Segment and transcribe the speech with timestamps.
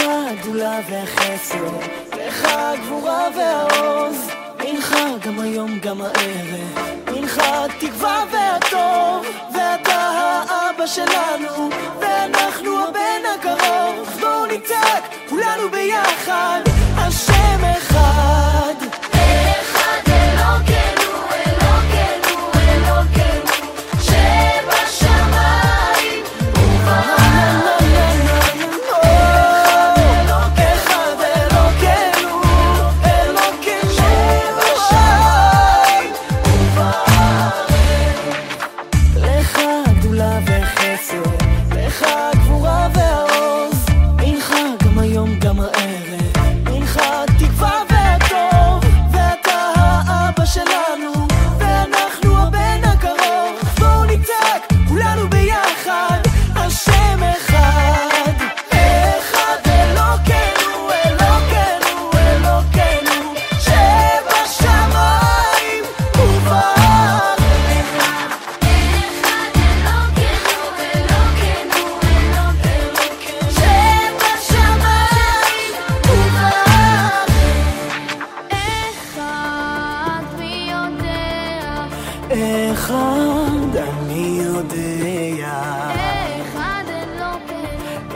[0.00, 1.64] לך הגדולה והחסר,
[2.12, 4.30] לך הגבורה והעוז.
[4.64, 9.96] ממך גם היום גם הערב, ממך התקווה והטוב, ואתה
[10.48, 14.08] האבא שלנו, ואנחנו הבן הקרוב.
[14.20, 16.69] בואו נצעק כולנו ביחד.
[82.73, 85.51] אחד אני יודע,
[86.41, 86.83] אחד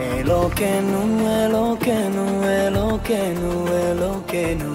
[0.00, 4.74] אלוקינו, אלוקינו, אלוקינו, אלוקינו,